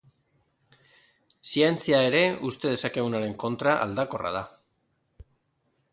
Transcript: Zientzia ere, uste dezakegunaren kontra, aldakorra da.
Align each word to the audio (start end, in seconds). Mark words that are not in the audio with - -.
Zientzia 1.49 1.99
ere, 2.07 2.23
uste 2.51 2.73
dezakegunaren 2.73 3.37
kontra, 3.47 3.79
aldakorra 3.87 4.33
da. 4.41 4.45